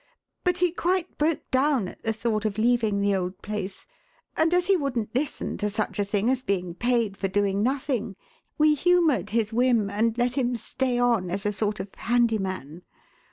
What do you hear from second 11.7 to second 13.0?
of handy man.